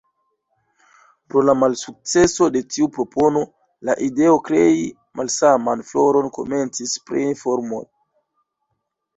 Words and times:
Pro 1.33 1.41
la 1.49 1.53
malsukceso 1.63 2.47
de 2.55 2.63
tiu 2.75 2.87
propono, 2.95 3.43
la 3.91 3.95
ideo 4.07 4.39
krei 4.49 4.81
malsaman 5.21 5.85
floron 5.91 6.33
komencis 6.39 6.97
preni 7.11 7.39
formon. 7.45 7.87